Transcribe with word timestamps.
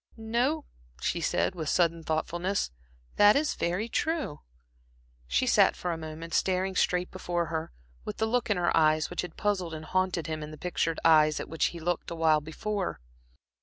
"No," 0.17 0.65
she 0.99 1.21
said, 1.21 1.53
with 1.53 1.69
sudden 1.69 2.01
thoughtfulness 2.01 2.71
"that 3.17 3.35
is 3.35 3.53
very 3.53 3.87
true." 3.87 4.39
She 5.27 5.45
sat 5.45 5.75
for 5.75 5.91
a 5.91 5.97
moment 5.99 6.33
staring 6.33 6.75
straight 6.75 7.11
before 7.11 7.45
her, 7.53 7.71
with 8.03 8.17
the 8.17 8.25
look 8.25 8.49
in 8.49 8.57
her 8.57 8.75
eyes 8.75 9.11
which 9.11 9.21
had 9.21 9.37
puzzled 9.37 9.75
and 9.75 9.85
haunted 9.85 10.25
him 10.25 10.41
in 10.41 10.49
the 10.49 10.57
pictured 10.57 10.99
eyes 11.05 11.39
at 11.39 11.47
which 11.49 11.65
he 11.65 11.77
had 11.77 11.85
looked 11.85 12.09
awhile 12.09 12.41
before. 12.41 12.99